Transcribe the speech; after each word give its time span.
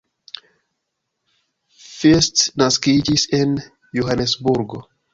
First 1.83 2.49
naskiĝis 2.65 3.29
en 3.41 3.57
Johanesburgo. 4.03 4.87